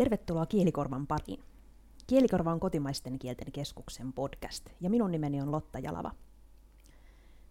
[0.00, 1.40] Tervetuloa Kielikorvan pariin.
[2.06, 6.10] Kielikorva on kotimaisten kielten keskuksen podcast ja minun nimeni on Lotta Jalava.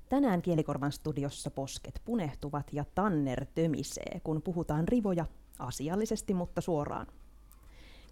[0.09, 5.25] Tänään Kielikorvan studiossa posket punehtuvat ja tanner tömisee, kun puhutaan rivoja
[5.59, 7.07] asiallisesti, mutta suoraan.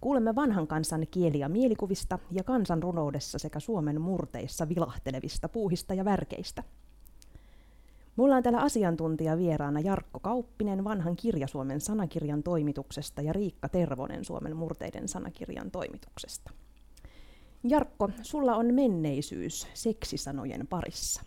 [0.01, 6.05] Kuulemme vanhan kansan kieli- ja mielikuvista ja kansan runoudessa sekä Suomen murteissa vilahtelevista puuhista ja
[6.05, 6.63] värkeistä–
[8.17, 14.55] Mulla on täällä asiantuntija vieraana Jarkko Kauppinen vanhan kirjasuomen sanakirjan toimituksesta ja Riikka Tervonen Suomen
[14.55, 16.51] murteiden sanakirjan toimituksesta.
[17.63, 21.23] Jarkko, sulla on menneisyys seksisanojen parissa.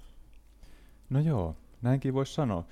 [1.11, 2.65] No joo, näinkin voisi sanoa.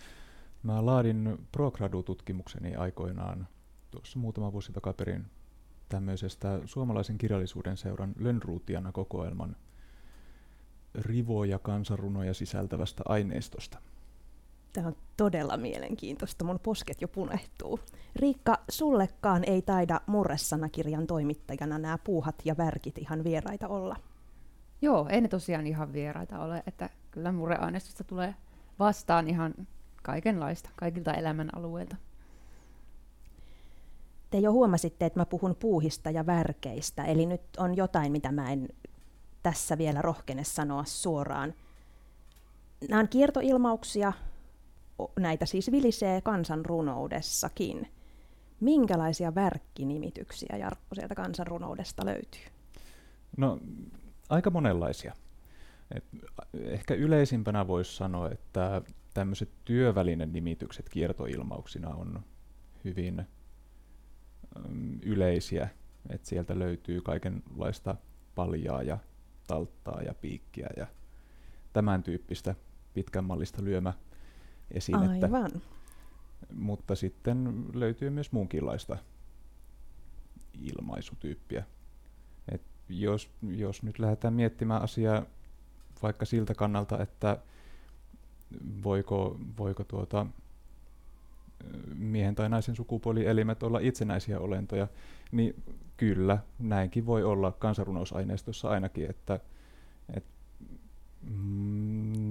[0.62, 3.48] Mä laadin ProGradu-tutkimukseni aikoinaan
[3.90, 5.26] tuossa muutama vuosi takaperin
[5.88, 9.56] tämmöisestä suomalaisen kirjallisuuden seuran Lönnruutiana kokoelman
[10.94, 13.78] rivoja kansanrunoja sisältävästä aineistosta.
[14.72, 16.44] Tämä on todella mielenkiintoista.
[16.44, 17.80] Mun posket jo punehtuu.
[18.16, 23.96] Riikka, sullekaan ei taida murresanakirjan toimittajana nämä puuhat ja värkit ihan vieraita olla.
[24.82, 28.34] Joo, ei ne tosiaan ihan vieraita ole, että kyllä murreaineistosta tulee
[28.78, 29.54] vastaan ihan
[30.02, 31.96] kaikenlaista, kaikilta elämänalueilta.
[34.30, 38.52] Te jo huomasitte, että mä puhun puuhista ja värkeistä, eli nyt on jotain, mitä mä
[38.52, 38.68] en
[39.42, 41.54] tässä vielä rohkene sanoa suoraan.
[42.88, 44.12] Nämä on kiertoilmauksia,
[45.18, 47.88] näitä siis vilisee kansanrunoudessakin.
[48.60, 52.44] Minkälaisia värkkinimityksiä, Jarkko, sieltä kansanrunoudesta löytyy?
[53.36, 53.58] No,
[54.28, 55.14] aika monenlaisia.
[55.94, 56.04] Et
[56.54, 58.82] ehkä yleisimpänä voisi sanoa, että
[59.14, 62.22] tämmöiset työvälinen nimitykset kiertoilmauksina on
[62.84, 63.26] hyvin
[64.68, 65.68] mm, yleisiä.
[66.10, 67.94] Et sieltä löytyy kaikenlaista
[68.34, 68.98] paljaa ja
[69.46, 70.86] talttaa ja piikkiä ja
[71.72, 72.54] tämän tyyppistä
[72.94, 73.92] pitkän mallista lyömä
[74.70, 75.26] esinettä.
[75.26, 75.50] Aivan.
[76.54, 78.96] Mutta sitten löytyy myös muunkinlaista
[80.62, 81.64] ilmaisutyyppiä.
[82.52, 85.22] Et jos, jos nyt lähdetään miettimään asiaa
[86.02, 87.38] vaikka siltä kannalta, että
[88.84, 90.26] voiko, voiko tuota,
[91.94, 94.88] miehen tai naisen sukupuolielimet olla itsenäisiä olentoja,
[95.32, 95.62] niin
[95.96, 99.40] kyllä, näinkin voi olla kansanrunousaineistossa ainakin, että,
[100.14, 100.38] että
[101.22, 101.87] Mm,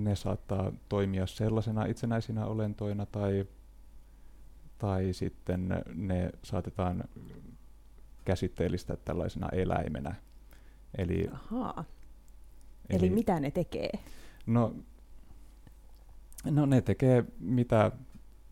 [0.07, 3.45] ne saattaa toimia sellaisena itsenäisinä olentoina tai,
[4.78, 7.03] tai sitten ne saatetaan
[8.25, 10.16] käsitteellistä tällaisena eläimenä.
[10.97, 11.85] Eli, Ahaa.
[12.90, 13.90] Eli, eli mitä ne tekee?
[14.45, 14.75] No,
[16.45, 17.91] no ne tekee mitä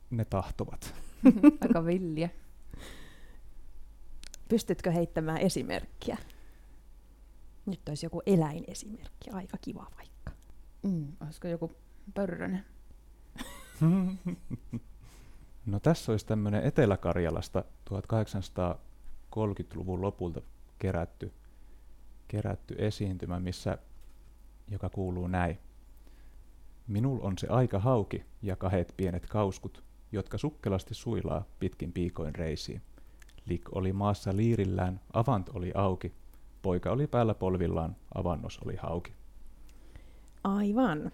[0.09, 0.95] ne tahtovat.
[1.61, 2.29] Aika villiä.
[4.49, 6.17] Pystytkö heittämään esimerkkiä?
[7.65, 10.14] Nyt olisi joku eläinesimerkki, aika kiva vaikka.
[10.85, 11.71] Mm, olisiko joku
[12.13, 12.65] pörrönen?
[15.65, 20.41] no tässä olisi tämmöinen Etelä-Karjalasta 1830-luvun lopulta
[20.79, 21.33] kerätty,
[22.27, 23.77] kerätty esiintymä, missä,
[24.67, 25.57] joka kuuluu näin.
[26.87, 32.81] Minul on se aika hauki ja kahet pienet kauskut, jotka sukkelasti suilaa pitkin piikoin reisiin.
[33.45, 36.13] Lik oli maassa liirillään, avant oli auki,
[36.61, 39.13] poika oli päällä polvillaan, avannos oli hauki.
[40.45, 41.11] Aivan.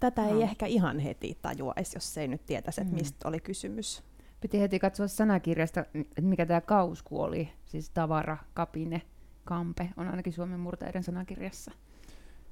[0.00, 0.28] Tätä no.
[0.28, 2.98] ei ehkä ihan heti tajuaisi, jos ei nyt tietäisi, että mm.
[2.98, 4.02] mistä oli kysymys.
[4.40, 9.02] Piti heti katsoa sanakirjasta, että mikä tämä kausku oli, siis tavara, kapine,
[9.44, 11.72] kampe, on ainakin Suomen murteiden sanakirjassa.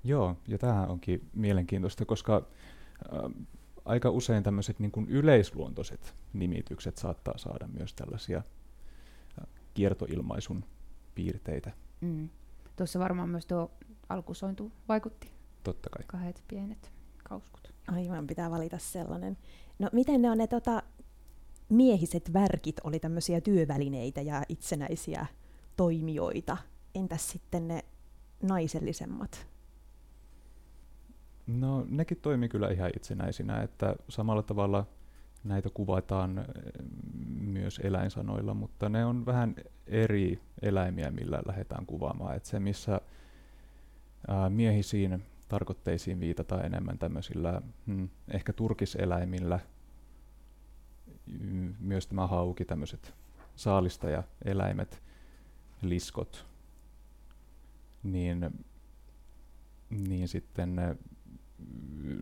[0.05, 3.45] Joo, ja tämä onkin mielenkiintoista, koska äh,
[3.85, 10.65] aika usein tämmöiset niin kuin yleisluontoiset nimitykset saattaa saada myös tällaisia äh, kiertoilmaisun
[11.15, 11.73] piirteitä.
[12.01, 12.29] Mm.
[12.77, 13.71] Tuossa varmaan myös tuo
[14.09, 15.35] alkusointu vaikutti.
[15.65, 16.05] Totta kai.
[16.07, 16.93] Kahdet pienet
[17.29, 17.73] kauskut.
[17.87, 19.37] Aivan, pitää valita sellainen.
[19.79, 20.83] No miten ne on ne tota,
[21.69, 25.27] miehiset värkit, oli tämmöisiä työvälineitä ja itsenäisiä
[25.77, 26.57] toimijoita.
[26.95, 27.85] Entäs sitten ne
[28.43, 29.47] naisellisemmat?
[31.47, 34.87] No nekin toimii kyllä ihan itsenäisinä, että samalla tavalla
[35.45, 36.45] näitä kuvataan eh,
[37.41, 39.55] myös eläinsanoilla, mutta ne on vähän
[39.87, 42.37] eri eläimiä, millä lähdetään kuvaamaan.
[42.37, 43.01] Et se, missä
[44.29, 49.61] ää, miehisiin tarkoitteisiin viitata enemmän tämmöisillä hmm, ehkä turkiseläimillä,
[51.81, 53.15] myös tämä hauki, tämmöiset
[53.57, 55.03] saalistaja-eläimet,
[55.83, 56.47] liskot,
[58.03, 58.51] niin,
[59.91, 60.77] niin sitten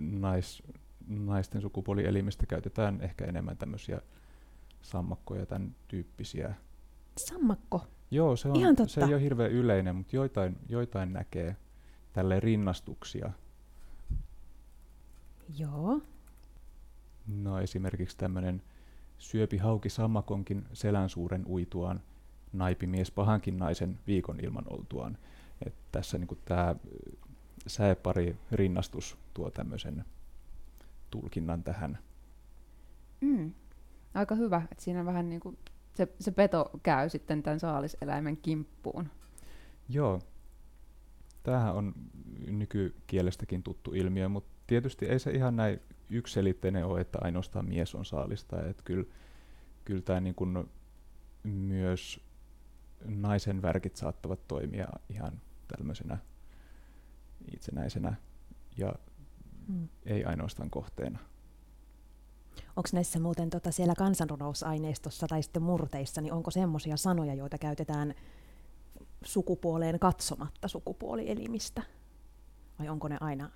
[0.00, 0.62] nais,
[1.08, 4.00] naisten sukupuolielimistä käytetään ehkä enemmän tämmöisiä
[4.82, 6.54] sammakkoja, tämän tyyppisiä.
[7.16, 7.86] Sammakko?
[8.10, 11.56] Joo, se, on, se ei ole hirveän yleinen, mutta joitain, joitain näkee
[12.12, 13.32] tälle rinnastuksia.
[15.58, 16.00] Joo.
[17.26, 18.62] No esimerkiksi tämmöinen
[19.18, 22.00] syöpi hauki sammakonkin selän suuren uituaan,
[22.52, 25.18] naipi mies pahankin naisen viikon ilman oltuaan.
[25.66, 26.76] Et tässä niin tämä
[27.66, 30.04] sääpari rinnastus tuo tämmöisen
[31.10, 31.98] tulkinnan tähän.
[33.20, 33.52] Mm.
[34.14, 35.58] Aika hyvä, että siinä vähän niin kuin
[35.94, 39.10] se, se peto käy sitten tämän saaliseläimen kimppuun.
[39.88, 40.20] Joo.
[41.42, 41.94] Tämähän on
[42.46, 45.80] nykykielestäkin tuttu ilmiö, mutta tietysti ei se ihan näin
[46.10, 48.66] ykselitteinen ole, että ainoastaan mies on saalista.
[48.66, 49.04] Että kyllä,
[49.84, 50.70] kyllä tämä niin kuin
[51.44, 52.20] myös
[53.04, 55.40] naisen värkit saattavat toimia ihan
[55.76, 56.18] tämmöisenä
[57.54, 58.14] itsenäisenä
[58.76, 58.94] ja
[59.68, 59.88] mm.
[60.06, 61.18] ei ainoastaan kohteena.
[62.76, 68.14] Onko näissä muuten tota siellä kansanrunousaineistossa tai sitten murteissa, niin onko semmoisia sanoja, joita käytetään
[69.24, 71.82] sukupuoleen katsomatta sukupuolielimistä?
[72.78, 73.50] Vai onko ne aina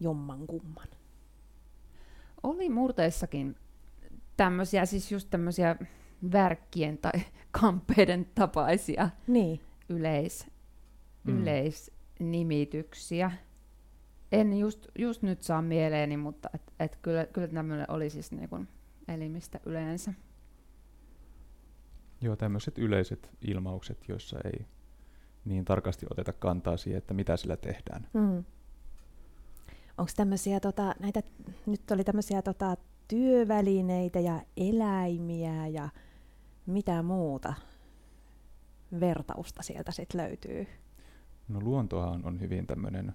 [0.00, 0.88] jomman kumman?
[2.42, 3.56] Oli murteissakin
[4.36, 5.76] tämmöisiä, siis just tämmöisiä
[6.32, 7.12] värkkien tai
[7.60, 9.60] kampeiden tapaisia niin.
[9.88, 10.46] yleis,
[11.24, 11.38] mm.
[11.42, 13.30] yleisnimityksiä.
[14.32, 18.64] En just, just nyt saa mieleeni, mutta et, et kyllä, kyllä tämmöinen oli siis niinku
[19.08, 20.12] elimistä yleensä.
[22.20, 24.66] Joo, tämmöiset yleiset ilmaukset, joissa ei
[25.44, 28.08] niin tarkasti oteta kantaa siihen, että mitä sillä tehdään.
[28.12, 28.44] Mm.
[29.98, 31.22] Onko tämmöisiä, tota, näitä,
[31.66, 32.76] nyt oli tämmöisiä tota,
[33.08, 35.88] työvälineitä ja eläimiä ja
[36.66, 37.54] mitä muuta
[39.00, 40.66] vertausta sieltä sitten löytyy?
[41.48, 43.14] No luontohan on hyvin tämmöinen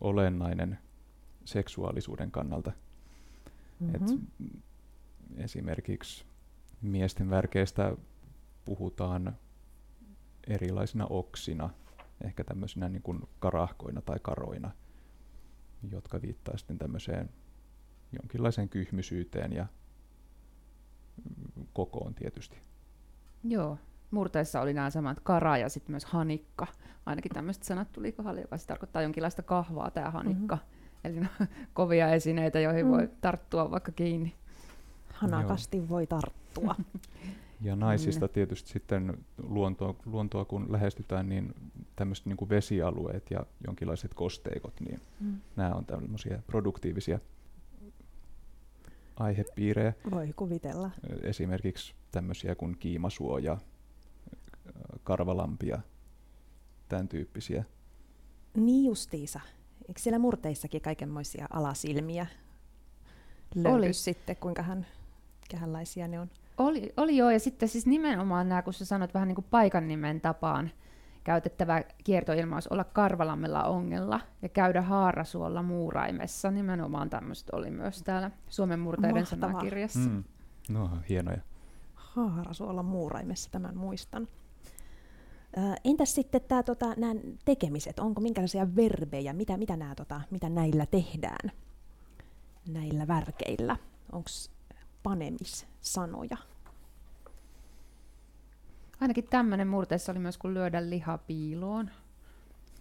[0.00, 0.78] olennainen
[1.44, 2.72] seksuaalisuuden kannalta.
[3.80, 3.94] Mm-hmm.
[3.94, 4.20] Et
[5.36, 6.24] esimerkiksi
[6.82, 7.96] miesten värkeistä
[8.64, 9.36] puhutaan
[10.48, 11.70] erilaisina oksina,
[12.24, 14.70] ehkä tämmöisinä niin kuin karahkoina tai karoina,
[15.90, 17.30] jotka viittaa sitten tämmöiseen
[18.12, 19.66] jonkinlaiseen kyhmysyyteen ja
[21.72, 22.58] kokoon tietysti.
[23.44, 23.78] Joo,
[24.10, 26.66] murteissa oli nämä samat kara ja sitten myös hanikka.
[27.06, 30.56] Ainakin tämmöiset sanat tuli kohdalle, joka tarkoittaa jonkinlaista kahvaa tämä hanikka.
[30.56, 31.00] Mm-hmm.
[31.04, 31.26] Eli no,
[31.72, 32.90] kovia esineitä, joihin mm.
[32.90, 34.34] voi tarttua vaikka kiinni.
[35.20, 35.88] Hanakasti Joo.
[35.88, 36.74] voi tarttua.
[37.62, 41.54] Ja naisista tietysti sitten luontoa, luontoa kun lähestytään, niin
[41.96, 45.40] tämmöiset niin vesialueet ja jonkinlaiset kosteikot, niin mm.
[45.56, 47.18] nämä on tämmöisiä produktiivisia
[49.16, 49.92] aihepiirejä.
[50.10, 50.90] Voi kuvitella.
[51.22, 53.58] Esimerkiksi tämmöisiä kuin kiimasuoja,
[55.04, 55.80] karvalampia,
[56.88, 57.64] tämän tyyppisiä.
[58.54, 59.40] Niin justiisa.
[59.88, 62.26] Eikö siellä murteissakin kaikenmoisia alasilmiä
[63.54, 63.92] löydy Oli.
[63.92, 64.86] sitten, kuinka hän,
[65.50, 66.30] kähänlaisia ne on?
[66.58, 69.88] Oli, oli joo, ja sitten siis nimenomaan nämä, kun sä sanot vähän niin kuin paikan
[69.88, 70.70] nimen tapaan,
[71.24, 76.50] käytettävä kiertoilmaus olla Karvalammella ongella ja käydä Haarasuolla muuraimessa.
[76.50, 79.48] Nimenomaan tämmöistä oli myös täällä Suomen murteiden Mahtavaa.
[79.50, 80.10] sanakirjassa.
[80.10, 80.24] Mm.
[80.70, 81.40] No, hienoja.
[81.94, 84.28] Haarasuolla muuraimessa, tämän muistan.
[85.84, 87.14] entäs sitten tää, tota, nämä
[87.44, 91.52] tekemiset, onko minkälaisia verbejä, mitä, mitä, nää, tota, mitä näillä tehdään,
[92.68, 93.76] näillä värkeillä?
[94.12, 94.28] Onko
[95.02, 96.36] panemissanoja?
[99.00, 101.90] Ainakin tämmöinen murteessa oli myös, kun lyödä liha piiloon.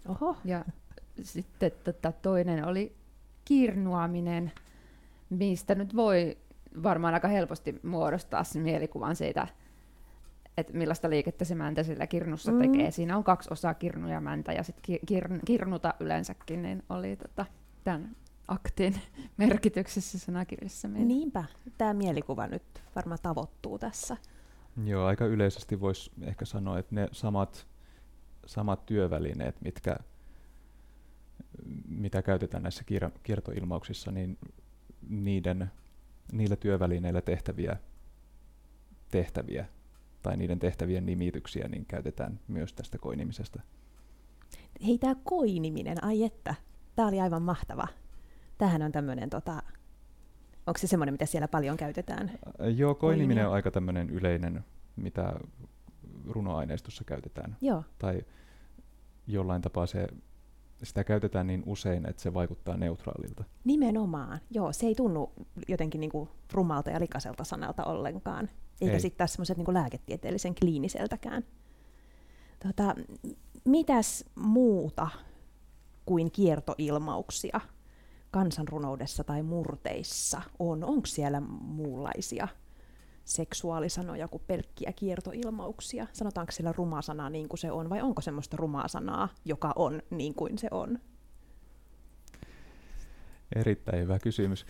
[0.08, 0.38] Oho.
[0.46, 0.66] Ja
[1.22, 2.96] sitten tota, toinen oli
[3.46, 4.52] kirnuaminen,
[5.30, 6.38] mistä nyt voi
[6.84, 9.48] varmaan aika helposti muodostaa sen mielikuvan siitä,
[10.58, 12.60] että millaista liikettä se mäntä sillä kirnussa mm.
[12.60, 12.92] tekee.
[12.92, 17.46] Siinä on kaksi osaa, kirnu ja mäntä, ja sitten kir- kirnuta yleensäkin niin oli tota,
[17.84, 18.16] tämän
[18.50, 19.02] aktin
[19.38, 20.88] merkityksessä sanakirjassa.
[20.88, 21.08] Meillä.
[21.08, 21.44] Niinpä,
[21.78, 22.64] tämä mielikuva nyt
[22.96, 24.18] varmaan tavoittuu tässä.
[24.86, 27.68] Joo, aika yleisesti voisi ehkä sanoa, että ne samat,
[28.46, 29.96] samat työvälineet, mitkä,
[31.88, 34.38] mitä käytetään näissä kier- kiertoilmauksissa, niin
[35.10, 35.72] niiden,
[36.32, 37.78] niillä työvälineillä tehtäviä
[39.12, 39.66] tehtäviä
[40.22, 43.62] tai niiden tehtävien nimityksiä niin käytetään myös tästä koinimisesta.
[44.88, 46.56] Hei, tämä koiniminen, ai että,
[46.96, 47.88] tämä oli aivan mahtava.
[48.60, 49.64] Tähän on tämmöinen tota,
[50.68, 52.32] Onko se semmoinen, mitä siellä paljon käytetään?
[52.76, 55.34] Joo, koiniminen on aika tämmöinen yleinen, mitä
[56.28, 57.58] runoaineistossa käytetään.
[57.62, 57.84] Joo.
[58.00, 58.22] Tai
[59.28, 60.08] jollain tapaa se,
[60.84, 63.44] sitä käytetään niin usein, että se vaikuttaa neutraalilta.
[63.64, 64.74] Nimenomaan, joo.
[64.74, 65.34] Se ei tunnu
[65.68, 68.50] jotenkin niinku rumalta ja likaiselta sanalta ollenkaan.
[68.82, 71.44] Eikä sitten taas semmoiset niinku lääketieteellisen kliiniseltäkään.
[72.68, 72.96] Tota,
[73.66, 75.08] mitäs muuta
[76.06, 77.60] kuin kiertoilmauksia
[78.32, 80.84] kansanrunoudessa tai murteissa on?
[80.84, 82.48] Onko siellä muunlaisia
[83.26, 86.08] seksuaalisanoja kuin pelkkiä kiertoilmauksia?
[86.14, 90.02] Sanotaanko siellä ruma sana niin kuin se on, vai onko semmoista rumaa sanaa, joka on
[90.10, 91.00] niin kuin se on?
[93.56, 94.66] Erittäin hyvä kysymys.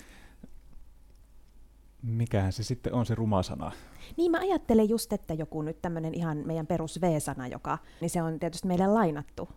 [2.01, 3.71] Mikähän se sitten on se ruma sana?
[4.17, 8.21] Niin mä ajattelen just, että joku nyt tämmöinen ihan meidän perus V-sana, joka, niin se
[8.21, 9.49] on tietysti meille lainattu.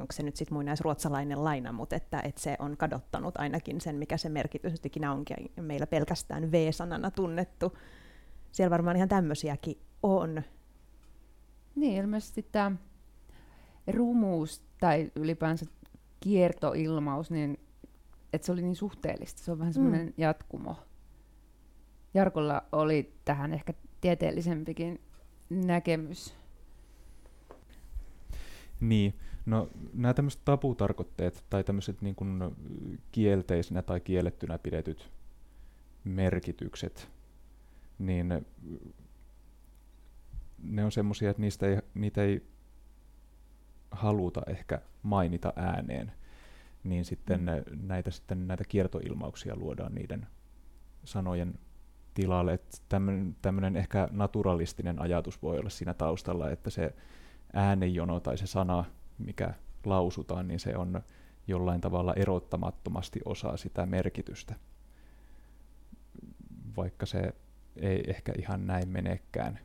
[0.00, 4.16] Onko se nyt sitten muinaisruotsalainen laina, mutta että, että se on kadottanut ainakin sen, mikä
[4.16, 7.78] se merkitys nyt ikinä onkin, meillä pelkästään V-sanana tunnettu.
[8.52, 10.42] Siellä varmaan ihan tämmöisiäkin on.
[11.74, 12.76] Niin, ilmeisesti tämä
[13.86, 15.66] rumuus tai ylipäänsä
[16.20, 17.58] kiertoilmaus, niin
[18.32, 19.42] että se oli niin suhteellista.
[19.42, 20.12] Se on vähän semmoinen mm.
[20.16, 20.76] jatkumo.
[22.14, 25.00] Jarkolla oli tähän ehkä tieteellisempikin
[25.50, 26.37] näkemys.
[28.80, 29.14] Niin,
[29.46, 32.56] no nämä tämmöiset taputarkoitteet tai tämmöiset niin kuin
[33.12, 35.10] kielteisinä tai kiellettynä pidetyt
[36.04, 37.10] merkitykset,
[37.98, 38.46] niin
[40.62, 42.42] ne on semmoisia, että niistä ei, niitä ei
[43.90, 46.12] haluta ehkä mainita ääneen,
[46.84, 47.86] niin sitten mm.
[47.88, 50.26] näitä, sitten näitä kiertoilmauksia luodaan niiden
[51.04, 51.58] sanojen
[52.14, 52.58] tilalle.
[53.42, 56.94] Tämmöinen ehkä naturalistinen ajatus voi olla siinä taustalla, että se
[57.52, 58.84] äänejono tai se sana,
[59.18, 61.02] mikä lausutaan, niin se on
[61.46, 64.54] jollain tavalla erottamattomasti osa sitä merkitystä.
[66.76, 67.34] Vaikka se
[67.76, 69.58] ei ehkä ihan näin menekään.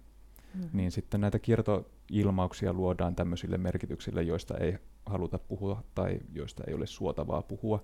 [0.53, 0.69] Mm.
[0.73, 6.87] Niin sitten näitä kiertoilmauksia luodaan tämmöisille merkityksille, joista ei haluta puhua tai joista ei ole
[6.87, 7.83] suotavaa puhua.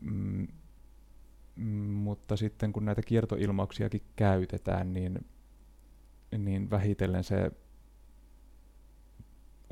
[0.00, 0.48] Mm,
[1.56, 5.26] mutta sitten kun näitä kiertoilmauksiakin käytetään, niin,
[6.38, 7.50] niin vähitellen se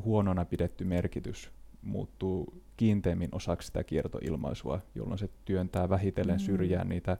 [0.04, 1.50] huonona pidetty merkitys
[1.82, 6.44] muuttuu kiinteimmin osaksi sitä kiertoilmaisua, jolloin se työntää vähitellen mm.
[6.44, 7.16] syrjään niitä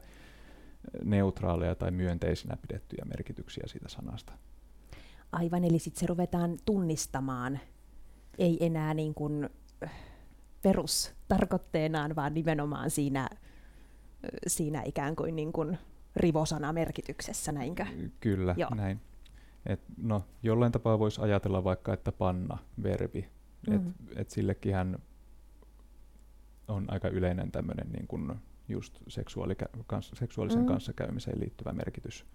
[1.03, 4.33] neutraaleja tai myönteisinä pidettyjä merkityksiä siitä sanasta.
[5.31, 7.59] Aivan, eli sitten se ruvetaan tunnistamaan,
[8.37, 9.49] ei enää niin kuin
[10.61, 13.29] perustarkoitteenaan, vaan nimenomaan siinä,
[14.47, 15.77] siinä ikään kuin, niin kuin
[16.15, 17.85] rivosana merkityksessä, näinkö?
[18.19, 18.69] Kyllä, Joo.
[18.75, 19.01] näin.
[19.65, 23.29] Et no, jollain tapaa voisi ajatella vaikka, että panna verbi,
[23.69, 23.93] mm.
[24.15, 24.75] et sillekin
[26.67, 28.35] on aika yleinen tämmöinen niin kuin
[28.69, 30.67] just seksuaalikä- kans, seksuaalisen mm.
[30.67, 32.25] kanssakäymiseen liittyvä merkitys.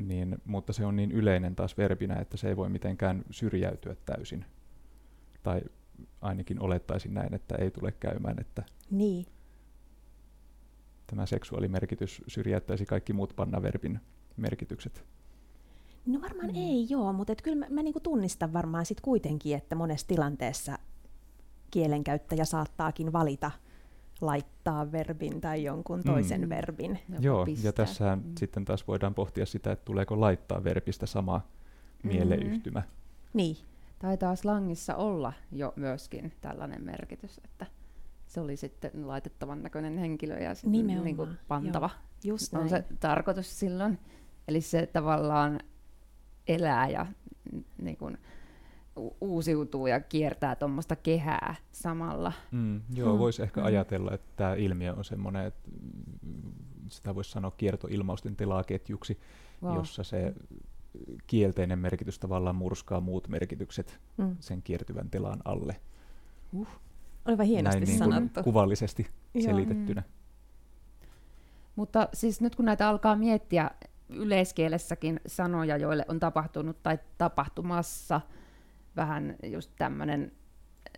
[0.00, 4.44] Niin, mutta se on niin yleinen taas verbinä, että se ei voi mitenkään syrjäytyä täysin.
[5.42, 5.62] Tai
[6.20, 9.26] ainakin olettaisin näin, että ei tule käymään, että niin.
[11.06, 14.00] tämä seksuaalimerkitys syrjäyttäisi kaikki muut pannaverbin
[14.36, 15.04] merkitykset.
[16.06, 16.56] No varmaan mm.
[16.56, 20.78] ei joo, mutta et kyllä mä, mä niinku tunnistan varmaan sit kuitenkin, että monessa tilanteessa
[21.70, 23.50] kielenkäyttäjä saattaakin valita
[24.20, 26.04] laittaa verbin tai jonkun mm.
[26.04, 26.48] toisen mm.
[26.48, 26.98] verbin.
[27.18, 27.68] Joo, pistää.
[27.68, 28.22] ja tässä mm.
[28.38, 31.40] sitten taas voidaan pohtia sitä, että tuleeko laittaa verbistä sama
[32.02, 32.08] mm.
[32.08, 32.82] mieleyhtymä.
[33.34, 33.56] Niin.
[33.98, 37.66] Taitaa slangissa olla jo myöskin tällainen merkitys, että
[38.26, 41.90] se oli sitten laitettavan näköinen henkilö ja sitten niin kuin pantava.
[42.24, 43.98] Joo, just on se tarkoitus silloin.
[44.48, 45.60] Eli se tavallaan
[46.48, 47.06] elää ja
[47.82, 48.18] niin kuin,
[49.20, 52.32] uusiutuu ja kiertää tuommoista kehää samalla.
[52.50, 53.66] Mm, joo, voisi ehkä mm.
[53.66, 55.70] ajatella, että tämä ilmiö on semmoinen, että
[56.88, 59.18] sitä voisi sanoa kiertoilmausten tilaketjuksi,
[59.62, 59.74] wow.
[59.74, 60.34] jossa se
[61.26, 64.36] kielteinen merkitys tavallaan murskaa muut merkitykset mm.
[64.40, 65.76] sen kiertyvän tilan alle.
[66.52, 66.68] Uh.
[67.24, 68.42] Oliva hienosti Näin niin sanottu.
[68.42, 69.06] kuvallisesti
[69.40, 70.00] selitettynä.
[70.00, 70.12] Mm.
[71.76, 73.70] Mutta siis nyt kun näitä alkaa miettiä
[74.14, 78.20] yleiskielessäkin sanoja, joille on tapahtunut tai tapahtumassa
[78.96, 80.32] vähän just tämmöinen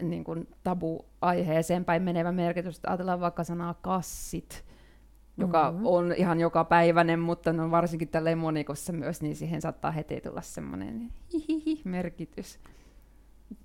[0.03, 2.81] niin kuin tabu-aiheeseen päin menevä merkitys.
[2.87, 4.65] Ajatellaan vaikka sanaa kassit,
[5.37, 5.87] joka mm-hmm.
[5.87, 10.41] on ihan joka päiväinen, mutta no varsinkin tällä monikossa myös, niin siihen saattaa heti tulla
[10.41, 11.13] semmoinen
[11.85, 12.59] merkitys.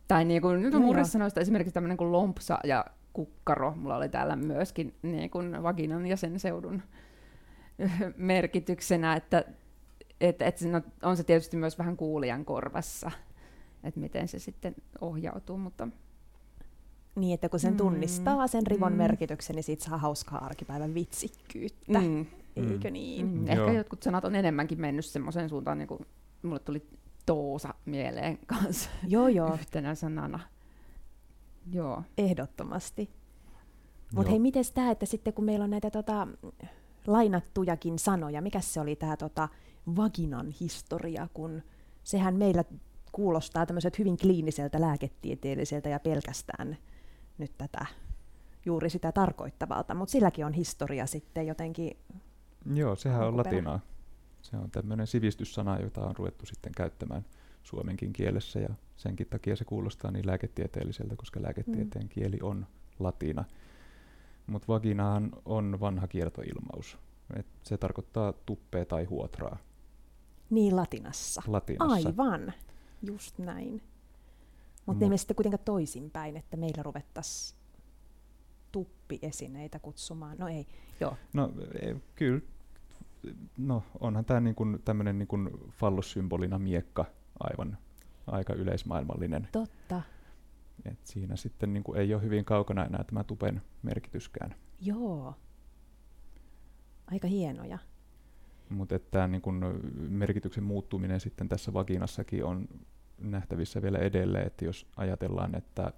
[0.07, 3.75] Tai niin kuin, nyt on no sanoista esimerkiksi tämmöinen kuin lompsa ja kukkaro.
[3.75, 6.81] Mulla oli täällä myöskin niin kuin vaginan ja sen seudun
[8.17, 9.45] merkityksenä, että
[10.21, 13.11] et, et no, on se tietysti myös vähän kuulijan korvassa,
[13.83, 15.87] että miten se sitten ohjautuu, mutta
[17.15, 17.77] niin, että kun sen mm.
[17.77, 18.97] tunnistaa sen rivon mm.
[18.97, 21.99] merkityksen, niin siitä saa hauskaa arkipäivän vitsikkyyttä.
[21.99, 22.25] Mm.
[22.55, 23.27] Eikö niin?
[23.27, 23.47] Mm.
[23.47, 23.71] Ehkä Joo.
[23.71, 26.05] jotkut sanat on enemmänkin mennyt semmoiseen suuntaan, niin kuin
[26.41, 26.87] mulle tuli
[27.25, 29.53] toosa mieleen kanssa joo, joo.
[29.53, 30.39] yhtenä sanana.
[31.71, 32.03] Joo.
[32.17, 33.09] Ehdottomasti.
[34.15, 36.27] Mutta hei, miten tämä, että sitten kun meillä on näitä tota,
[37.11, 39.49] lainattujakin sanoja, mikä se oli tämä tota,
[39.95, 41.61] vaginan historia, kun
[42.03, 42.63] sehän meillä
[43.11, 46.77] kuulostaa tämmöiset hyvin kliiniseltä, lääketieteelliseltä ja pelkästään
[47.37, 47.85] nyt tätä
[48.65, 51.97] juuri sitä tarkoittavalta, mutta silläkin on historia sitten jotenkin.
[52.73, 53.79] Joo, sehän on latinaa.
[54.41, 57.25] Se on tämmöinen sivistyssana, jota on ruvettu sitten käyttämään
[57.63, 62.09] suomenkin kielessä ja senkin takia se kuulostaa niin lääketieteelliseltä, koska lääketieteen mm.
[62.09, 62.67] kieli on
[62.99, 63.45] latina.
[64.47, 66.97] Mutta vaginahan on vanha kiertoilmaus.
[67.35, 69.57] Et se tarkoittaa tuppea tai huotraa
[70.49, 71.41] Niin latinassa.
[71.47, 72.09] latinassa.
[72.09, 72.53] Aivan,
[73.01, 73.81] just näin.
[74.85, 77.59] Mutta Mut- emme sitten kuitenkaan toisinpäin, että meillä ruvettaisiin
[78.71, 80.37] tuppiesineitä kutsumaan.
[80.37, 80.67] No ei,
[80.99, 81.17] joo.
[81.33, 82.41] No e, kyllä,
[83.57, 84.55] no onhan tämä niin
[84.85, 85.27] tämmöinen niin
[85.71, 87.05] fallossymbolina miekka
[87.39, 87.77] aivan
[88.27, 89.47] aika yleismaailmallinen.
[89.51, 90.01] Totta.
[90.85, 94.55] Et siinä sitten niin ei ole hyvin kaukana enää tämä tupen merkityskään.
[94.81, 95.33] Joo.
[97.11, 97.77] Aika hienoja.
[98.69, 99.41] Mutta tämä niin
[100.09, 102.67] merkityksen muuttuminen sitten tässä vaginassakin on
[103.21, 105.93] nähtävissä vielä edelleen, että jos ajatellaan, että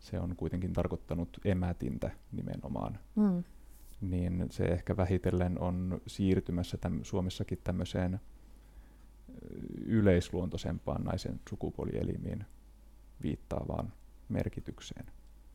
[0.00, 3.44] se on kuitenkin tarkoittanut emätintä nimenomaan, Mm.
[4.00, 8.20] niin se ehkä vähitellen on siirtymässä täm, Suomessakin tämmöiseen
[9.86, 12.44] yleisluontoisempaan naisen sukupuolielimiin
[13.22, 13.92] viittaavaan
[14.32, 15.06] merkitykseen.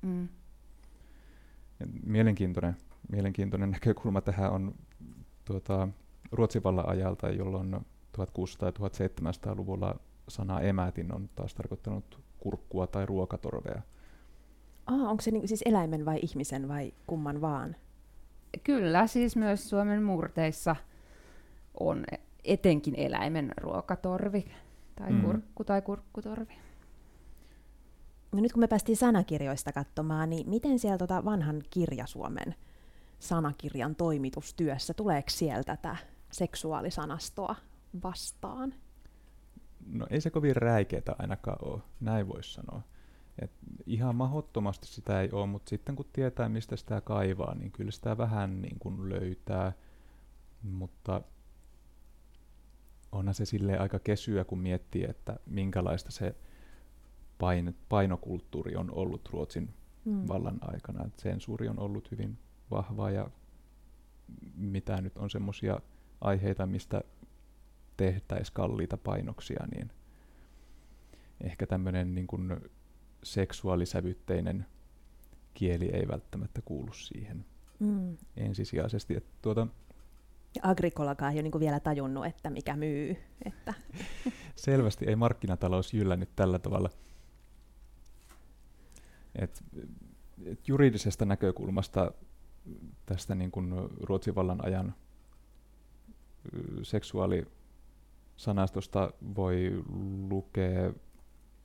[0.01, 0.27] Mm.
[1.79, 2.75] Ja mielenkiintoinen,
[3.11, 4.75] mielenkiintoinen näkökulma tähän on
[5.45, 5.87] tuota,
[6.31, 7.79] Ruotsin vallan ajalta, jolloin 1600-
[8.65, 9.95] ja 1700-luvulla
[10.27, 13.81] sana emätin on taas tarkoittanut kurkkua tai ruokatorvea.
[14.85, 17.75] Ah, onko se niinku siis eläimen vai ihmisen vai kumman vaan?
[18.63, 20.75] Kyllä, siis myös Suomen murteissa
[21.79, 22.05] on
[22.43, 24.45] etenkin eläimen ruokatorvi
[24.95, 25.21] tai Mm.
[25.21, 26.53] kurkku tai kurkkutorvi.
[28.31, 32.55] No nyt kun me päästiin sanakirjoista katsomaan, niin miten siellä tota vanhan kirjasuomen
[33.19, 35.95] sanakirjan toimitustyössä, tuleeko sieltä tätä
[36.31, 37.55] seksuaalisanastoa
[38.03, 38.73] vastaan?
[39.85, 42.81] No ei se kovin räikeätä ainakaan ole, näin voisi sanoa.
[43.41, 43.51] Et
[43.85, 48.17] ihan mahottomasti sitä ei ole, mutta sitten kun tietää, mistä sitä kaivaa, niin kyllä sitä
[48.17, 49.73] vähän niin kuin löytää.
[50.63, 51.21] Mutta
[53.11, 56.35] onhan se sille aika kesyä, kun miettii, että minkälaista se
[57.37, 59.69] pain, painokulttuuri on ollut Ruotsin
[60.05, 60.27] Hmm.
[60.27, 61.05] vallan aikana.
[61.05, 62.37] Et sensuuri on ollut hyvin
[62.71, 63.29] vahvaa ja
[64.55, 65.79] mitä nyt on semmoisia
[66.21, 67.01] aiheita, mistä
[67.97, 69.91] tehtäisiin kalliita painoksia, niin
[71.41, 72.57] ehkä tämmöinen niin kuin
[73.23, 74.65] seksuaalisävytteinen
[75.53, 77.45] kieli ei välttämättä kuulu siihen
[77.79, 78.17] Mm.
[78.37, 79.15] ensisijaisesti.
[79.17, 79.67] Et tuota,
[80.55, 83.15] Ja Agricolakaan ei ole niinku vielä tajunnut, että mikä myy.
[83.45, 83.73] Että,
[84.55, 86.89] selvästi ei markkinatalous jyllännyt tällä tavalla.
[89.37, 89.63] Et,
[90.45, 92.11] et juridisesta näkökulmasta
[93.05, 94.95] tästä niin kuin Ruotsin vallan ajan
[96.83, 99.83] seksuaalisanastosta voi
[100.29, 100.93] lukea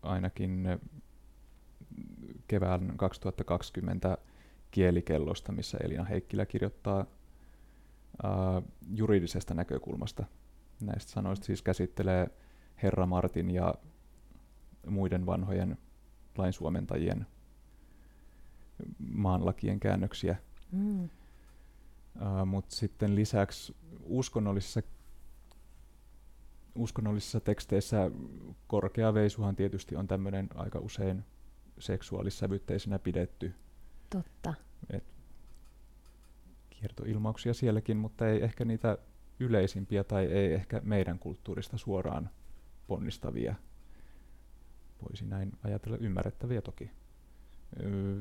[0.03, 0.69] ainakin
[2.49, 4.19] kevään 2020
[4.71, 7.07] kielikellosta, missä Elina Heikkilä kirjoittaa
[8.23, 8.63] ää,
[8.95, 10.25] juridisesta näkökulmasta
[10.81, 11.47] näistä sanoista.
[11.47, 12.31] Siis käsittelee
[12.83, 13.75] Herra Martin ja
[14.87, 15.79] muiden vanhojen
[16.39, 17.27] lainsuomentajien
[18.99, 20.37] maanlakien käännöksiä.
[20.73, 21.05] mm.
[21.05, 24.81] Uh, Mutta sitten lisäksi uskonnollisissa,
[26.75, 28.11] uskonnollisissa teksteissä
[28.67, 31.25] korkea veisuhan tietysti on tämmöinen aika usein
[31.79, 33.55] seksuaalissävytteisenä pidetty
[34.11, 34.55] Totta.
[36.71, 38.99] kiertoilmauksia sielläkin, mutta ei ehkä niitä
[39.41, 42.31] yleisimpiä tai ei ehkä meidän kulttuurista suoraan
[42.87, 43.55] ponnistavia.
[45.03, 46.91] Voisi näin ajatella ymmärrettäviä toki.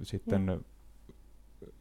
[0.04, 0.66] Sitten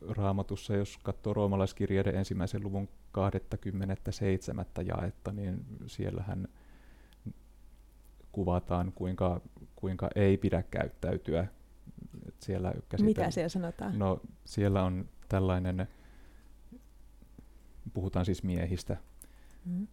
[0.08, 4.66] raamatussa, jos katsoo roomalaiskirjeiden ensimmäisen luvun 27.
[4.86, 6.48] jaetta, niin siellähän
[8.32, 9.40] kuvataan, kuinka,
[9.76, 11.46] kuinka ei pidä käyttäytyä.
[12.38, 13.98] Siellä Mitä siellä sanotaan?
[13.98, 15.88] No siellä on tällainen,
[17.92, 18.96] puhutaan siis miehistä.
[19.64, 19.86] Mm.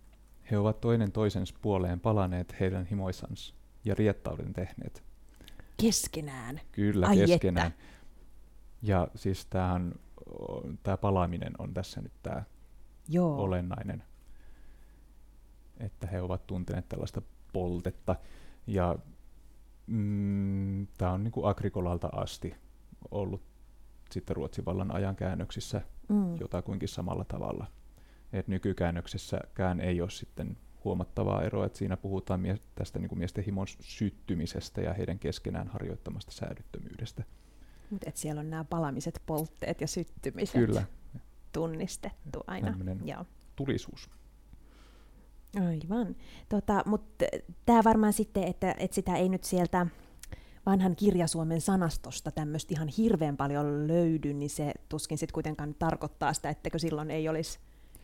[0.51, 5.06] He ovat toinen toisensa puoleen palaneet heidän himoissansa ja riettauden tehneet.
[5.81, 6.61] Keskenään.
[6.71, 7.73] Kyllä, Ai keskenään.
[8.81, 9.95] Ja siis tämähän,
[10.83, 12.43] tämä palaaminen on tässä nyt tämä
[13.09, 13.37] Joo.
[13.41, 14.03] olennainen,
[15.77, 17.21] että he ovat tunteneet tällaista
[17.53, 18.15] poltetta.
[18.67, 18.95] Ja
[19.87, 22.55] mm, tämä on niin kuin Agrikolalta asti
[23.11, 23.41] ollut
[24.11, 26.35] sitten Ruotsin vallan ajan käännöksissä Mm.
[26.39, 27.67] jotakuinkin samalla tavalla.
[28.33, 33.43] Et nykykäännöksessäkään ei ole sitten huomattavaa eroa, että siinä puhutaan mie- tästä niin kuin miesten
[33.43, 37.23] himon syttymisestä ja heidän keskenään harjoittamasta säädyttömyydestä.
[37.91, 40.83] Mut et siellä on nämä palamiset, poltteet ja syttymiset Kyllä,
[41.53, 42.77] tunnistettu aina.
[43.05, 43.25] Joo.
[43.55, 44.09] tulisuus.
[45.55, 46.15] Aivan.
[46.49, 47.25] Tota, Mutta
[47.65, 49.87] tämä varmaan sitten, että, että sitä ei nyt sieltä
[50.65, 56.49] vanhan kirjasuomen sanastosta tämmöistä ihan hirveän paljon löydy, niin se tuskin sitten kuitenkaan tarkoittaa sitä,
[56.49, 57.59] ettekö silloin ei olisi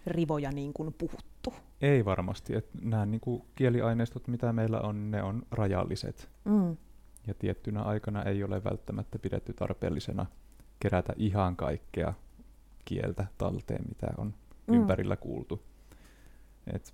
[0.08, 1.54] rivoja niin kuin puhuttu.
[1.82, 2.56] Ei varmasti.
[2.56, 6.30] että nämä niin kuin kieliaineistot, mitä meillä on, ne on rajalliset.
[6.46, 6.78] Mm.
[7.28, 10.26] Ja tiettynä aikana ei ole välttämättä pidetty tarpeellisena
[10.80, 12.14] kerätä ihan kaikkea
[12.86, 14.34] kieltä talteen, mitä on
[14.68, 14.74] mm.
[14.76, 15.62] ympärillä kuultu.
[16.74, 16.94] Et,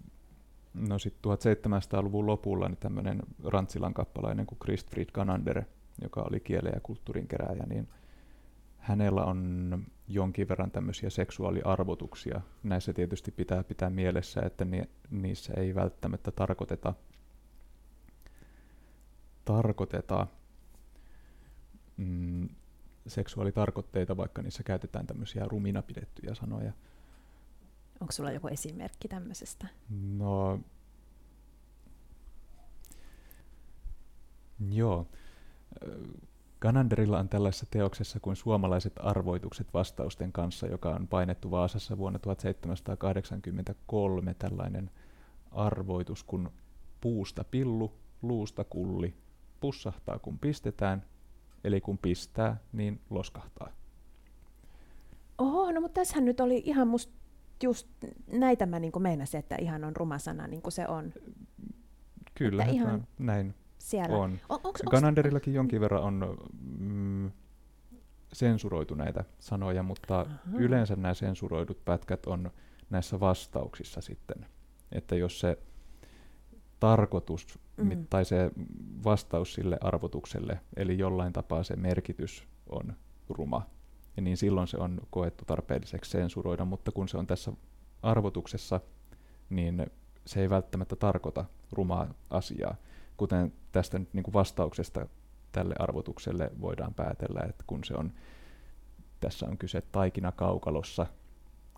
[0.73, 5.63] no sitten 1700-luvun lopulla niin tämmöinen Rantsilan kappalainen kuin Christfried Kanander,
[6.01, 7.87] joka oli kielen ja kulttuurin kerääjä, niin
[8.77, 12.41] hänellä on jonkin verran tämmöisiä seksuaaliarvotuksia.
[12.63, 16.93] Näissä tietysti pitää pitää mielessä, että ni, niissä ei välttämättä tarkoiteta,
[19.45, 20.27] tarkoiteta
[21.97, 22.49] mm,
[23.07, 26.73] seksuaalitarkoitteita, vaikka niissä käytetään tämmöisiä rumina pidettyjä sanoja.
[28.01, 29.67] Onko sulla joku esimerkki tämmöisestä?
[29.89, 30.59] No,
[34.69, 35.07] joo.
[36.59, 44.33] Kananderilla on tällaisessa teoksessa kuin Suomalaiset arvoitukset vastausten kanssa, joka on painettu Vaasassa vuonna 1783
[44.33, 44.91] tällainen
[45.51, 46.51] arvoitus kun
[47.01, 49.13] puusta pillu, luusta kulli,
[49.59, 51.05] pussahtaa kun pistetään,
[51.63, 53.69] eli kun pistää, niin loskahtaa.
[55.37, 57.13] Oho, no mutta tässähän nyt oli ihan musta
[57.63, 57.87] just
[58.27, 61.13] näitä mä niin meinasin, että ihan on ruma sana niin kuin se on.
[62.35, 64.17] Kyllä, että ihan näin siellä.
[64.17, 64.39] on.
[64.49, 66.37] on onks, Kananderillakin jonkin verran on
[66.79, 67.31] mm,
[68.33, 70.57] sensuroitu näitä sanoja, mutta Aha.
[70.57, 72.51] yleensä nämä sensuroidut pätkät on
[72.89, 74.45] näissä vastauksissa sitten.
[74.91, 75.57] Että jos se
[76.79, 78.07] tarkoitus mm.
[78.09, 78.51] tai se
[79.03, 82.93] vastaus sille arvotukselle, eli jollain tapaa se merkitys on
[83.29, 83.65] ruma,
[84.21, 87.51] niin silloin se on koettu tarpeelliseksi sensuroida, mutta kun se on tässä
[88.01, 88.81] arvotuksessa,
[89.49, 89.85] niin
[90.25, 92.75] se ei välttämättä tarkoita rumaa asiaa.
[93.19, 95.07] Kuten tästä nyt niin kuin vastauksesta
[95.51, 98.11] tälle arvotukselle voidaan päätellä, että kun se on,
[99.19, 101.05] tässä on kyse taikinakaukalossa,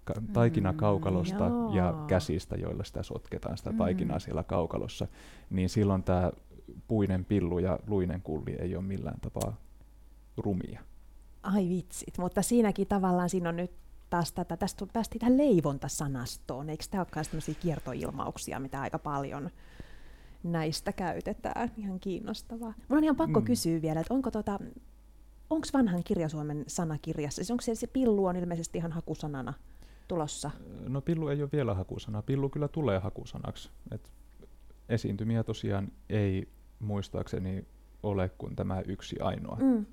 [0.06, 4.21] ka, taikinakaukalosta mm, ja käsistä, joilla sitä sotketaan sitä taikinaa mm.
[4.21, 5.08] siellä kaukalossa,
[5.49, 6.32] niin silloin tämä
[6.88, 9.58] puinen pillu ja luinen kulli ei ole millään tapaa
[10.38, 10.82] rumia.
[11.43, 13.71] Ai vitsit, mutta siinäkin tavallaan siinä on nyt
[14.10, 19.49] taas tätä, tästä päästiin tähän leivontasanastoon, eikö tämä olekaan sellaisia kiertoilmauksia, mitä aika paljon
[20.43, 22.73] näistä käytetään, ihan kiinnostavaa.
[22.88, 23.45] Mun on ihan pakko mm.
[23.45, 24.60] kysyä vielä, että onko tota,
[25.49, 29.54] onko vanhan kirjasuomen sanakirjassa, siis onko se, se pillu on ilmeisesti ihan hakusanana
[30.08, 30.51] tulossa?
[30.88, 33.69] No pillu ei ole vielä hakusana, pillu kyllä tulee hakusanaksi.
[33.91, 34.12] Et
[34.89, 36.47] esiintymiä tosiaan ei
[36.80, 37.65] muistaakseni
[38.04, 39.58] ole kuin tämä yksi ainoa.
[39.62, 39.86] Mm.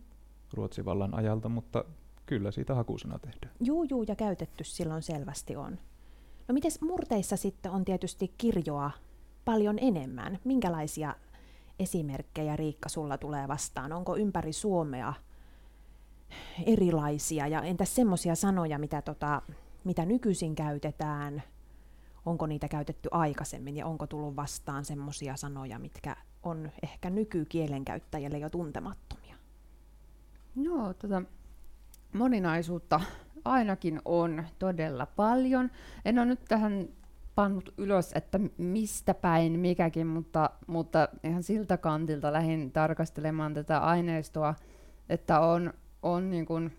[0.53, 1.85] Ruotsivallan ajalta, mutta
[2.27, 3.55] kyllä siitä hakusana tehdään.
[3.61, 5.79] Juu, juu, ja käytetty silloin selvästi on.
[6.49, 8.91] No miten murteissa sitten on tietysti kirjoa
[9.49, 10.39] paljon enemmän?
[10.45, 11.15] Minkälaisia
[11.79, 13.93] esimerkkejä Riikka sulla tulee vastaan?
[13.93, 15.15] Onko ympäri Suomea
[16.67, 17.47] erilaisia?
[17.47, 19.43] Ja entäs semmoisia sanoja, mitä, tota,
[19.85, 21.43] mitä nykyisin käytetään?
[22.27, 28.51] Onko niitä käytetty aikaisemmin ja onko tullut vastaan semmoisia sanoja, mitkä on ehkä nykykielenkäyttäjälle jo
[28.51, 29.37] tuntemattomia?
[30.57, 31.23] Joo, tota,
[32.13, 33.01] moninaisuutta
[33.45, 35.71] ainakin on todella paljon.
[36.05, 36.89] En ole nyt tähän
[37.39, 44.55] pannut ylös, että mistä päin mikäkin, mutta, mutta ihan siltä kantilta lähdin tarkastelemaan tätä aineistoa,
[45.09, 45.73] että on,
[46.03, 46.73] on niin kuin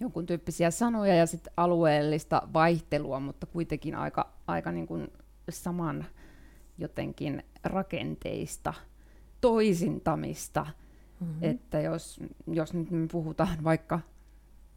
[0.00, 5.12] jonkun tyyppisiä sanoja ja sitten alueellista vaihtelua, mutta kuitenkin aika, aika niin kuin
[5.50, 6.04] saman
[6.78, 8.74] jotenkin rakenteista
[9.40, 10.66] toisintamista–
[11.20, 11.38] Mm-hmm.
[11.42, 14.00] Että jos, jos nyt me puhutaan vaikka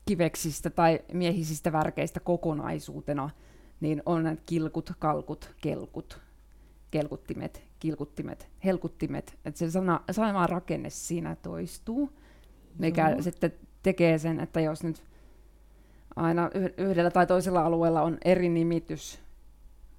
[0.05, 3.29] kiveksistä tai miehisistä värkeistä kokonaisuutena,
[3.81, 6.19] niin on näitä kilkut, kalkut, kelkut,
[6.91, 9.37] kelkuttimet, kilkuttimet, helkuttimet.
[9.45, 12.09] Että se sana, sama rakenne siinä toistuu,
[12.79, 13.21] mikä Joo.
[13.21, 15.03] sitten tekee sen, että jos nyt
[16.15, 19.19] aina yhdellä tai toisella alueella on eri nimitys,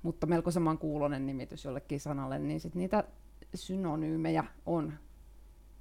[0.02, 3.04] mutta melko saman kuulonen nimitys jollekin sanalle, niin sit niitä
[3.54, 4.92] synonyymejä on